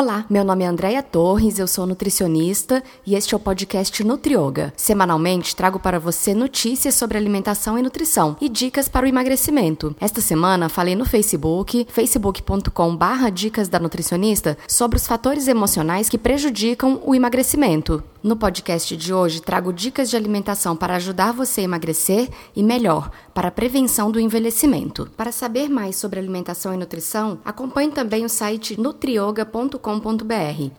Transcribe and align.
Olá, 0.00 0.24
meu 0.30 0.44
nome 0.44 0.62
é 0.62 0.68
Andréia 0.68 1.02
Torres, 1.02 1.58
eu 1.58 1.66
sou 1.66 1.84
nutricionista 1.84 2.84
e 3.04 3.16
este 3.16 3.34
é 3.34 3.36
o 3.36 3.40
podcast 3.40 4.04
Nutrioga. 4.04 4.72
Semanalmente 4.76 5.56
trago 5.56 5.80
para 5.80 5.98
você 5.98 6.34
notícias 6.34 6.94
sobre 6.94 7.18
alimentação 7.18 7.76
e 7.76 7.82
nutrição 7.82 8.36
e 8.40 8.48
dicas 8.48 8.88
para 8.88 9.06
o 9.06 9.08
emagrecimento. 9.08 9.96
Esta 10.00 10.20
semana 10.20 10.68
falei 10.68 10.94
no 10.94 11.04
Facebook, 11.04 11.84
facebook.com/barra 11.90 13.28
dicas 13.28 13.66
da 13.66 13.80
nutricionista, 13.80 14.56
sobre 14.68 14.98
os 14.98 15.04
fatores 15.04 15.48
emocionais 15.48 16.08
que 16.08 16.16
prejudicam 16.16 17.02
o 17.04 17.12
emagrecimento. 17.12 18.00
No 18.22 18.36
podcast 18.36 18.96
de 18.96 19.14
hoje 19.14 19.40
trago 19.40 19.72
dicas 19.72 20.10
de 20.10 20.16
alimentação 20.16 20.76
para 20.76 20.96
ajudar 20.96 21.32
você 21.32 21.62
a 21.62 21.64
emagrecer 21.64 22.28
e 22.54 22.62
melhor, 22.62 23.10
para 23.32 23.48
a 23.48 23.52
prevenção 23.52 24.10
do 24.10 24.20
envelhecimento. 24.20 25.08
Para 25.16 25.32
saber 25.32 25.68
mais 25.68 25.96
sobre 25.96 26.18
alimentação 26.18 26.74
e 26.74 26.76
nutrição, 26.76 27.38
acompanhe 27.44 27.90
também 27.90 28.24
o 28.24 28.28
site 28.28 28.78
nutrioga.com 28.80 29.87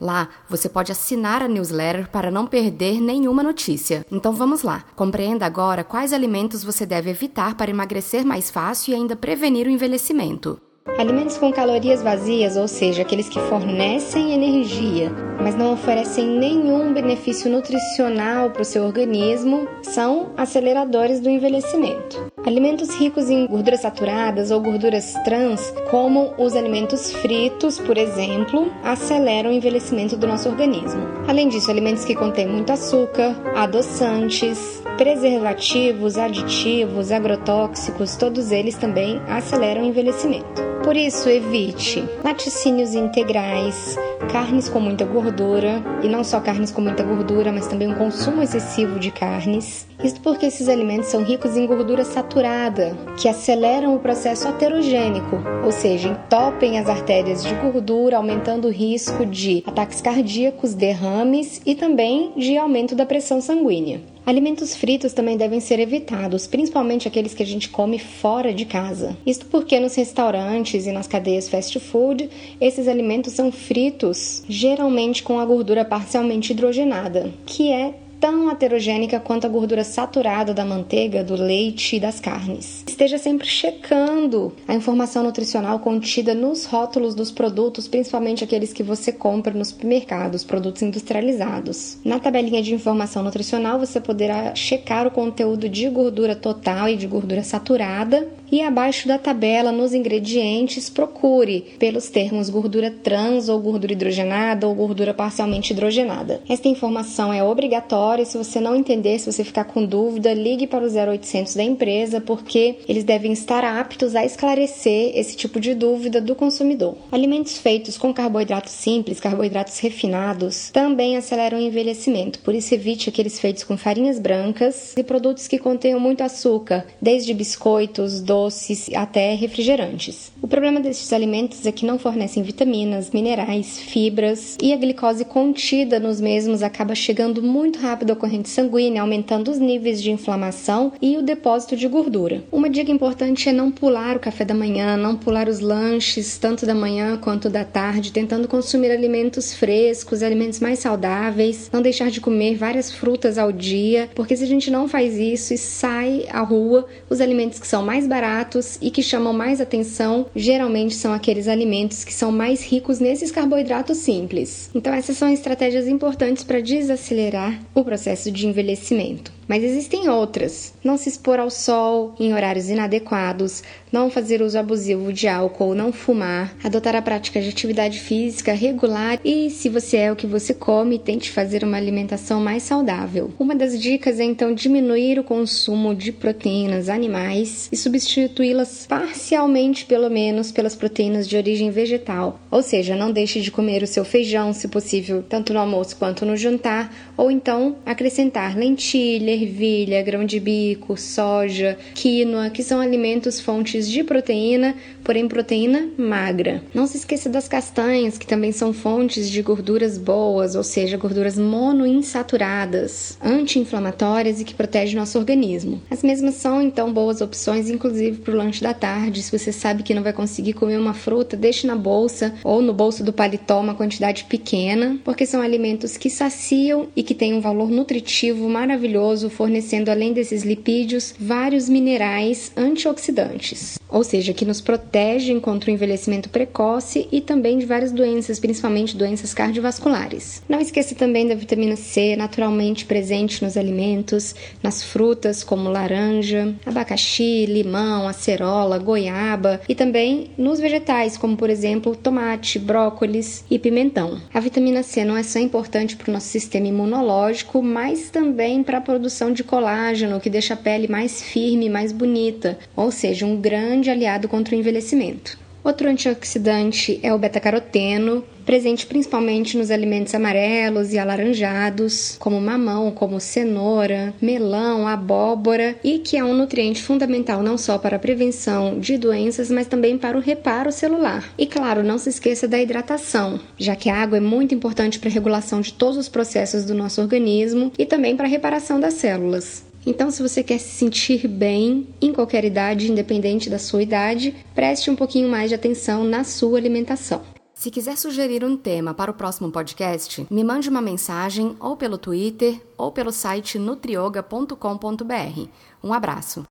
Lá 0.00 0.28
você 0.48 0.68
pode 0.68 0.92
assinar 0.92 1.42
a 1.42 1.48
newsletter 1.48 2.10
para 2.10 2.30
não 2.30 2.46
perder 2.46 3.00
nenhuma 3.00 3.42
notícia. 3.42 4.04
Então 4.12 4.32
vamos 4.32 4.62
lá. 4.62 4.84
Compreenda 4.94 5.46
agora 5.46 5.82
quais 5.82 6.12
alimentos 6.12 6.62
você 6.62 6.84
deve 6.84 7.10
evitar 7.10 7.54
para 7.54 7.70
emagrecer 7.70 8.24
mais 8.24 8.50
fácil 8.50 8.92
e 8.92 8.94
ainda 8.94 9.16
prevenir 9.16 9.66
o 9.66 9.70
envelhecimento. 9.70 10.60
Alimentos 10.96 11.36
com 11.36 11.52
calorias 11.52 12.02
vazias, 12.02 12.56
ou 12.56 12.66
seja, 12.66 13.02
aqueles 13.02 13.28
que 13.28 13.38
fornecem 13.40 14.32
energia, 14.32 15.10
mas 15.40 15.54
não 15.54 15.72
oferecem 15.72 16.26
nenhum 16.26 16.92
benefício 16.92 17.50
nutricional 17.50 18.50
para 18.50 18.62
o 18.62 18.64
seu 18.64 18.84
organismo, 18.84 19.68
são 19.82 20.30
aceleradores 20.36 21.20
do 21.20 21.28
envelhecimento. 21.28 22.28
Alimentos 22.46 22.88
ricos 22.94 23.28
em 23.28 23.46
gorduras 23.46 23.80
saturadas 23.80 24.50
ou 24.50 24.60
gorduras 24.60 25.12
trans, 25.24 25.72
como 25.90 26.32
os 26.38 26.56
alimentos 26.56 27.12
fritos, 27.12 27.78
por 27.78 27.98
exemplo, 27.98 28.72
aceleram 28.82 29.50
o 29.50 29.52
envelhecimento 29.52 30.16
do 30.16 30.26
nosso 30.26 30.48
organismo. 30.48 31.02
Além 31.28 31.48
disso, 31.48 31.70
alimentos 31.70 32.04
que 32.04 32.14
contêm 32.14 32.48
muito 32.48 32.72
açúcar, 32.72 33.36
adoçantes, 33.54 34.82
preservativos, 34.98 36.18
aditivos, 36.18 37.12
agrotóxicos, 37.12 38.16
todos 38.16 38.50
eles 38.50 38.76
também 38.76 39.22
aceleram 39.28 39.82
o 39.82 39.86
envelhecimento. 39.86 40.60
Por 40.82 40.96
isso, 40.96 41.28
evite 41.28 42.04
laticínios 42.24 42.94
integrais, 42.94 43.96
carnes 44.32 44.68
com 44.68 44.80
muita 44.80 45.04
gordura, 45.04 45.82
e 46.02 46.08
não 46.08 46.24
só 46.24 46.40
carnes 46.40 46.72
com 46.72 46.80
muita 46.80 47.02
gordura, 47.04 47.52
mas 47.52 47.68
também 47.68 47.88
um 47.88 47.94
consumo 47.94 48.42
excessivo 48.42 48.98
de 48.98 49.10
carnes. 49.10 49.86
Isso 50.02 50.20
porque 50.20 50.46
esses 50.46 50.68
alimentos 50.68 51.08
são 51.08 51.22
ricos 51.22 51.56
em 51.56 51.66
gordura 51.66 52.04
saturada, 52.04 52.96
que 53.16 53.28
aceleram 53.28 53.94
o 53.94 54.00
processo 54.00 54.48
aterogênico, 54.48 55.36
ou 55.64 55.70
seja, 55.70 56.08
entopem 56.08 56.78
as 56.78 56.88
artérias 56.88 57.44
de 57.44 57.54
gordura, 57.54 58.16
aumentando 58.16 58.66
o 58.66 58.72
risco 58.72 59.26
de 59.26 59.62
ataques 59.66 60.00
cardíacos, 60.00 60.74
derrames 60.74 61.60
e 61.64 61.74
também 61.74 62.32
de 62.36 62.56
aumento 62.56 62.94
da 62.96 63.06
pressão 63.06 63.40
sanguínea. 63.40 64.00
Alimentos 64.28 64.76
fritos 64.76 65.14
também 65.14 65.38
devem 65.38 65.58
ser 65.58 65.80
evitados, 65.80 66.46
principalmente 66.46 67.08
aqueles 67.08 67.32
que 67.32 67.42
a 67.42 67.46
gente 67.46 67.70
come 67.70 67.98
fora 67.98 68.52
de 68.52 68.66
casa. 68.66 69.16
Isto 69.24 69.46
porque 69.46 69.80
nos 69.80 69.94
restaurantes 69.94 70.86
e 70.86 70.92
nas 70.92 71.06
cadeias 71.06 71.48
fast 71.48 71.80
food, 71.80 72.28
esses 72.60 72.88
alimentos 72.88 73.32
são 73.32 73.50
fritos, 73.50 74.42
geralmente 74.46 75.22
com 75.22 75.40
a 75.40 75.46
gordura 75.46 75.82
parcialmente 75.82 76.52
hidrogenada, 76.52 77.32
que 77.46 77.72
é 77.72 77.94
tão 78.20 78.50
heterogênica 78.50 79.20
quanto 79.20 79.46
a 79.46 79.50
gordura 79.50 79.84
saturada 79.84 80.52
da 80.52 80.64
manteiga, 80.64 81.24
do 81.24 81.34
leite 81.34 81.96
e 81.96 82.00
das 82.00 82.20
carnes. 82.20 82.84
Esteja 82.86 83.18
sempre 83.18 83.46
checando 83.46 84.52
a 84.66 84.74
informação 84.74 85.22
nutricional 85.22 85.78
contida 85.78 86.34
nos 86.34 86.64
rótulos 86.64 87.14
dos 87.14 87.30
produtos, 87.30 87.88
principalmente 87.88 88.44
aqueles 88.44 88.72
que 88.72 88.82
você 88.82 89.12
compra 89.12 89.52
nos 89.52 89.68
supermercados, 89.68 90.44
produtos 90.44 90.82
industrializados. 90.82 91.98
Na 92.04 92.18
tabelinha 92.18 92.62
de 92.62 92.74
informação 92.74 93.22
nutricional 93.22 93.78
você 93.78 94.00
poderá 94.00 94.54
checar 94.54 95.06
o 95.06 95.10
conteúdo 95.10 95.68
de 95.68 95.88
gordura 95.88 96.34
total 96.34 96.88
e 96.88 96.96
de 96.96 97.06
gordura 97.06 97.42
saturada 97.42 98.28
e 98.50 98.62
abaixo 98.62 99.06
da 99.06 99.18
tabela, 99.18 99.70
nos 99.70 99.92
ingredientes, 99.92 100.88
procure 100.88 101.60
pelos 101.78 102.08
termos 102.08 102.48
gordura 102.48 102.90
trans 102.90 103.48
ou 103.48 103.60
gordura 103.60 103.92
hidrogenada 103.92 104.66
ou 104.66 104.74
gordura 104.74 105.12
parcialmente 105.12 105.72
hidrogenada. 105.72 106.40
Esta 106.48 106.68
informação 106.68 107.32
é 107.32 107.42
obrigatória. 107.42 108.24
Se 108.24 108.38
você 108.38 108.60
não 108.60 108.74
entender, 108.74 109.18
se 109.18 109.30
você 109.30 109.44
ficar 109.44 109.64
com 109.64 109.84
dúvida, 109.84 110.32
ligue 110.32 110.66
para 110.66 110.84
o 110.84 110.88
0800 110.88 111.54
da 111.54 111.62
empresa, 111.62 112.20
porque 112.20 112.76
eles 112.88 113.04
devem 113.04 113.32
estar 113.32 113.64
aptos 113.64 114.14
a 114.16 114.24
esclarecer 114.24 115.12
esse 115.14 115.36
tipo 115.36 115.60
de 115.60 115.74
dúvida 115.74 116.20
do 116.20 116.34
consumidor. 116.34 116.96
Alimentos 117.12 117.58
feitos 117.58 117.98
com 117.98 118.12
carboidratos 118.12 118.72
simples, 118.72 119.20
carboidratos 119.20 119.78
refinados, 119.78 120.70
também 120.70 121.16
aceleram 121.16 121.58
o 121.58 121.62
envelhecimento. 121.62 122.38
Por 122.40 122.54
isso, 122.54 122.74
evite 122.74 123.08
aqueles 123.08 123.38
feitos 123.38 123.64
com 123.64 123.76
farinhas 123.76 124.18
brancas 124.18 124.94
e 124.96 125.02
produtos 125.02 125.46
que 125.46 125.58
contenham 125.58 126.00
muito 126.00 126.22
açúcar, 126.22 126.86
desde 127.00 127.34
biscoitos, 127.34 128.20
doces 128.20 128.37
doces 128.38 128.88
até 128.94 129.34
refrigerantes. 129.34 130.30
O 130.40 130.46
problema 130.46 130.80
desses 130.80 131.12
alimentos 131.12 131.66
é 131.66 131.72
que 131.72 131.84
não 131.84 131.98
fornecem 131.98 132.42
vitaminas, 132.42 133.10
minerais, 133.10 133.80
fibras 133.80 134.56
e 134.62 134.72
a 134.72 134.76
glicose 134.76 135.24
contida 135.24 135.98
nos 135.98 136.20
mesmos 136.20 136.62
acaba 136.62 136.94
chegando 136.94 137.42
muito 137.42 137.80
rápido 137.80 138.12
à 138.12 138.16
corrente 138.16 138.48
sanguínea, 138.48 139.02
aumentando 139.02 139.50
os 139.50 139.58
níveis 139.58 140.00
de 140.00 140.12
inflamação 140.12 140.92
e 141.02 141.16
o 141.16 141.22
depósito 141.22 141.76
de 141.76 141.88
gordura. 141.88 142.44
Uma 142.52 142.70
dica 142.70 142.92
importante 142.92 143.48
é 143.48 143.52
não 143.52 143.72
pular 143.72 144.16
o 144.16 144.20
café 144.20 144.44
da 144.44 144.54
manhã, 144.54 144.96
não 144.96 145.16
pular 145.16 145.48
os 145.48 145.58
lanches, 145.58 146.38
tanto 146.38 146.64
da 146.64 146.74
manhã 146.74 147.16
quanto 147.16 147.50
da 147.50 147.64
tarde, 147.64 148.12
tentando 148.12 148.46
consumir 148.46 148.90
alimentos 148.92 149.52
frescos, 149.52 150.22
alimentos 150.22 150.60
mais 150.60 150.78
saudáveis, 150.78 151.68
não 151.72 151.82
deixar 151.82 152.10
de 152.10 152.20
comer 152.20 152.56
várias 152.56 152.92
frutas 152.92 153.36
ao 153.36 153.50
dia, 153.50 154.08
porque 154.14 154.36
se 154.36 154.44
a 154.44 154.46
gente 154.46 154.70
não 154.70 154.86
faz 154.86 155.18
isso 155.18 155.52
e 155.52 155.58
sai 155.58 156.24
à 156.30 156.40
rua, 156.40 156.86
os 157.10 157.20
alimentos 157.20 157.58
que 157.58 157.66
são 157.66 157.82
mais 157.82 158.06
baratos 158.06 158.27
baratos 158.28 158.78
e 158.82 158.90
que 158.90 159.02
chamam 159.02 159.32
mais 159.32 159.58
atenção 159.58 160.26
geralmente 160.36 160.94
são 160.94 161.14
aqueles 161.14 161.48
alimentos 161.48 162.04
que 162.04 162.12
são 162.12 162.30
mais 162.30 162.62
ricos 162.62 163.00
nesses 163.00 163.32
carboidratos 163.32 163.98
simples. 163.98 164.70
Então, 164.74 164.92
essas 164.92 165.16
são 165.16 165.32
estratégias 165.32 165.88
importantes 165.88 166.44
para 166.44 166.60
desacelerar 166.60 167.58
o 167.74 167.82
processo 167.82 168.30
de 168.30 168.46
envelhecimento. 168.46 169.37
Mas 169.48 169.64
existem 169.64 170.10
outras. 170.10 170.74
Não 170.84 170.98
se 170.98 171.08
expor 171.08 171.40
ao 171.40 171.50
sol 171.50 172.14
em 172.20 172.34
horários 172.34 172.68
inadequados, 172.68 173.62
não 173.90 174.10
fazer 174.10 174.42
uso 174.42 174.58
abusivo 174.58 175.12
de 175.12 175.26
álcool, 175.26 175.74
não 175.74 175.90
fumar, 175.90 176.54
adotar 176.62 176.94
a 176.94 177.00
prática 177.00 177.40
de 177.40 177.48
atividade 177.48 177.98
física 177.98 178.52
regular 178.52 179.18
e, 179.24 179.48
se 179.48 179.68
você 179.68 179.96
é 179.96 180.12
o 180.12 180.16
que 180.16 180.26
você 180.26 180.52
come, 180.52 180.98
tente 180.98 181.30
fazer 181.30 181.64
uma 181.64 181.78
alimentação 181.78 182.40
mais 182.40 182.62
saudável. 182.62 183.30
Uma 183.38 183.54
das 183.54 183.80
dicas 183.80 184.20
é 184.20 184.24
então 184.24 184.54
diminuir 184.54 185.18
o 185.18 185.24
consumo 185.24 185.94
de 185.94 186.12
proteínas 186.12 186.88
animais 186.90 187.68
e 187.72 187.76
substituí-las 187.76 188.86
parcialmente, 188.86 189.86
pelo 189.86 190.10
menos, 190.10 190.52
pelas 190.52 190.76
proteínas 190.76 191.26
de 191.26 191.36
origem 191.36 191.70
vegetal. 191.70 192.38
Ou 192.50 192.62
seja, 192.62 192.94
não 192.94 193.10
deixe 193.10 193.40
de 193.40 193.50
comer 193.50 193.82
o 193.82 193.86
seu 193.86 194.04
feijão, 194.04 194.52
se 194.52 194.68
possível, 194.68 195.24
tanto 195.26 195.54
no 195.54 195.60
almoço 195.60 195.96
quanto 195.96 196.26
no 196.26 196.36
jantar, 196.36 196.92
ou 197.16 197.30
então 197.30 197.76
acrescentar 197.86 198.56
lentilha, 198.56 199.37
ervilha, 199.42 200.02
grão 200.02 200.24
de 200.24 200.40
bico, 200.40 200.96
soja, 200.96 201.78
quinoa, 201.94 202.50
que 202.50 202.62
são 202.62 202.80
alimentos 202.80 203.40
fontes 203.40 203.88
de 203.88 204.02
proteína, 204.02 204.74
porém 205.04 205.28
proteína 205.28 205.88
magra. 205.96 206.62
Não 206.74 206.86
se 206.86 206.98
esqueça 206.98 207.28
das 207.28 207.48
castanhas, 207.48 208.18
que 208.18 208.26
também 208.26 208.52
são 208.52 208.72
fontes 208.72 209.30
de 209.30 209.40
gorduras 209.42 209.96
boas, 209.96 210.54
ou 210.54 210.62
seja, 210.62 210.96
gorduras 210.96 211.38
monoinsaturadas, 211.38 213.18
anti-inflamatórias 213.22 214.40
e 214.40 214.44
que 214.44 214.54
protegem 214.54 214.96
nosso 214.96 215.18
organismo. 215.18 215.80
As 215.90 216.02
mesmas 216.02 216.34
são 216.34 216.60
então 216.60 216.92
boas 216.92 217.20
opções, 217.20 217.70
inclusive 217.70 218.18
para 218.18 218.34
o 218.34 218.36
lanche 218.36 218.62
da 218.62 218.74
tarde. 218.74 219.22
Se 219.22 219.36
você 219.36 219.52
sabe 219.52 219.82
que 219.82 219.94
não 219.94 220.02
vai 220.02 220.12
conseguir 220.12 220.52
comer 220.52 220.78
uma 220.78 220.94
fruta, 220.94 221.36
deixe 221.36 221.66
na 221.66 221.76
bolsa 221.76 222.34
ou 222.44 222.60
no 222.60 222.72
bolso 222.72 223.02
do 223.02 223.12
paletó 223.12 223.60
uma 223.60 223.74
quantidade 223.74 224.24
pequena, 224.24 224.98
porque 225.04 225.26
são 225.26 225.40
alimentos 225.40 225.96
que 225.96 226.10
saciam 226.10 226.88
e 226.94 227.02
que 227.02 227.14
têm 227.14 227.34
um 227.34 227.40
valor 227.40 227.70
nutritivo 227.70 228.48
maravilhoso 228.48 229.27
fornecendo 229.28 229.90
além 229.90 230.12
desses 230.12 230.42
lipídios 230.42 231.14
vários 231.18 231.68
minerais 231.68 232.52
antioxidantes, 232.56 233.77
ou 233.88 234.02
seja, 234.02 234.32
que 234.32 234.44
nos 234.44 234.60
protegem 234.60 235.38
contra 235.40 235.70
o 235.70 235.72
envelhecimento 235.72 236.28
precoce 236.28 237.08
e 237.12 237.20
também 237.20 237.58
de 237.58 237.66
várias 237.66 237.92
doenças, 237.92 238.38
principalmente 238.38 238.96
doenças 238.96 239.32
cardiovasculares. 239.32 240.42
Não 240.48 240.60
esqueça 240.60 240.94
também 240.94 241.26
da 241.26 241.34
vitamina 241.34 241.76
C, 241.76 242.16
naturalmente 242.16 242.84
presente 242.84 243.42
nos 243.42 243.56
alimentos, 243.56 244.34
nas 244.62 244.82
frutas 244.82 245.44
como 245.44 245.70
laranja, 245.70 246.54
abacaxi, 246.66 247.46
limão, 247.46 248.08
acerola, 248.08 248.78
goiaba 248.78 249.60
e 249.68 249.74
também 249.74 250.30
nos 250.36 250.58
vegetais, 250.58 251.16
como 251.16 251.36
por 251.36 251.50
exemplo 251.50 251.94
tomate, 251.94 252.58
brócolis 252.58 253.44
e 253.50 253.58
pimentão. 253.58 254.20
A 254.32 254.40
vitamina 254.40 254.82
C 254.82 255.04
não 255.04 255.16
é 255.16 255.22
só 255.22 255.38
importante 255.38 255.96
para 255.96 256.10
o 256.10 256.12
nosso 256.12 256.26
sistema 256.26 256.66
imunológico, 256.66 257.62
mas 257.62 258.10
também 258.10 258.62
para 258.62 258.78
a 258.78 258.82
produção 258.82 259.32
de 259.32 259.44
colágeno, 259.44 260.20
que 260.20 260.30
deixa 260.30 260.54
a 260.54 260.56
pele 260.56 260.88
mais 260.88 261.22
firme 261.22 261.68
mais 261.68 261.92
bonita, 261.92 262.58
ou 262.74 262.90
seja, 262.90 263.26
um 263.26 263.40
grande 263.78 263.90
aliado 263.90 264.28
contra 264.28 264.54
o 264.54 264.58
envelhecimento. 264.58 265.38
Outro 265.62 265.88
antioxidante 265.88 266.98
é 267.02 267.12
o 267.12 267.18
beta-caroteno, 267.18 268.24
presente 268.46 268.86
principalmente 268.86 269.58
nos 269.58 269.70
alimentos 269.70 270.14
amarelos 270.14 270.92
e 270.92 270.98
alaranjados, 270.98 272.16
como 272.18 272.40
mamão, 272.40 272.90
como 272.90 273.20
cenoura, 273.20 274.14
melão, 274.20 274.88
abóbora, 274.88 275.76
e 275.84 275.98
que 275.98 276.16
é 276.16 276.24
um 276.24 276.32
nutriente 276.32 276.82
fundamental 276.82 277.42
não 277.42 277.58
só 277.58 277.76
para 277.76 277.96
a 277.96 277.98
prevenção 277.98 278.80
de 278.80 278.96
doenças, 278.96 279.50
mas 279.50 279.66
também 279.66 279.98
para 279.98 280.16
o 280.16 280.22
reparo 280.22 280.72
celular. 280.72 281.28
E 281.36 281.46
claro, 281.46 281.82
não 281.82 281.98
se 281.98 282.08
esqueça 282.08 282.48
da 282.48 282.60
hidratação, 282.60 283.38
já 283.58 283.76
que 283.76 283.90
a 283.90 283.96
água 283.96 284.16
é 284.16 284.20
muito 284.20 284.54
importante 284.54 284.98
para 284.98 285.10
a 285.10 285.12
regulação 285.12 285.60
de 285.60 285.72
todos 285.72 285.98
os 285.98 286.08
processos 286.08 286.64
do 286.64 286.74
nosso 286.74 287.00
organismo 287.00 287.72
e 287.78 287.84
também 287.84 288.16
para 288.16 288.26
a 288.26 288.30
reparação 288.30 288.80
das 288.80 288.94
células. 288.94 289.67
Então, 289.88 290.10
se 290.10 290.20
você 290.22 290.42
quer 290.42 290.58
se 290.58 290.68
sentir 290.68 291.26
bem 291.26 291.88
em 291.98 292.12
qualquer 292.12 292.44
idade, 292.44 292.92
independente 292.92 293.48
da 293.48 293.58
sua 293.58 293.82
idade, 293.82 294.36
preste 294.54 294.90
um 294.90 294.94
pouquinho 294.94 295.30
mais 295.30 295.48
de 295.48 295.54
atenção 295.54 296.04
na 296.04 296.24
sua 296.24 296.58
alimentação. 296.58 297.22
Se 297.54 297.70
quiser 297.70 297.96
sugerir 297.96 298.44
um 298.44 298.54
tema 298.54 298.92
para 298.92 299.10
o 299.10 299.14
próximo 299.14 299.50
podcast, 299.50 300.26
me 300.30 300.44
mande 300.44 300.68
uma 300.68 300.82
mensagem 300.82 301.56
ou 301.58 301.74
pelo 301.74 301.96
Twitter 301.96 302.60
ou 302.76 302.92
pelo 302.92 303.10
site 303.10 303.58
nutrioga.com.br. 303.58 305.48
Um 305.82 305.94
abraço. 305.94 306.46